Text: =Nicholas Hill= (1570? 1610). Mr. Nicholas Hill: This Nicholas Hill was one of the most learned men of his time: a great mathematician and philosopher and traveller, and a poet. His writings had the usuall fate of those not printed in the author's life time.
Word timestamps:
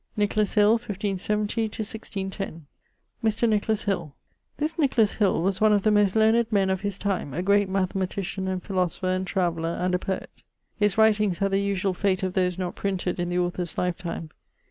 =Nicholas 0.17 0.55
Hill= 0.55 0.71
(1570? 0.79 1.61
1610). 1.65 2.65
Mr. 3.23 3.47
Nicholas 3.47 3.83
Hill: 3.83 4.15
This 4.57 4.79
Nicholas 4.79 5.13
Hill 5.13 5.43
was 5.43 5.61
one 5.61 5.71
of 5.73 5.83
the 5.83 5.91
most 5.91 6.15
learned 6.15 6.51
men 6.51 6.71
of 6.71 6.81
his 6.81 6.97
time: 6.97 7.35
a 7.35 7.43
great 7.43 7.69
mathematician 7.69 8.47
and 8.47 8.63
philosopher 8.63 9.09
and 9.09 9.27
traveller, 9.27 9.77
and 9.79 9.93
a 9.93 9.99
poet. 9.99 10.31
His 10.75 10.97
writings 10.97 11.37
had 11.37 11.51
the 11.51 11.59
usuall 11.63 11.95
fate 11.95 12.23
of 12.23 12.33
those 12.33 12.57
not 12.57 12.73
printed 12.75 13.19
in 13.19 13.29
the 13.29 13.37
author's 13.37 13.77
life 13.77 13.99
time. 13.99 14.31